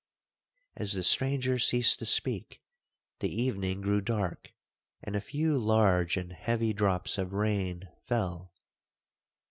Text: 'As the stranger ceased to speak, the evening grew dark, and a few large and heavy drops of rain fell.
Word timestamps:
'As 0.75 0.93
the 0.93 1.03
stranger 1.03 1.59
ceased 1.59 1.99
to 1.99 2.07
speak, 2.07 2.59
the 3.19 3.29
evening 3.29 3.81
grew 3.81 4.01
dark, 4.01 4.51
and 5.03 5.15
a 5.15 5.21
few 5.21 5.59
large 5.59 6.17
and 6.17 6.33
heavy 6.33 6.73
drops 6.73 7.19
of 7.19 7.33
rain 7.33 7.87
fell. 8.07 8.51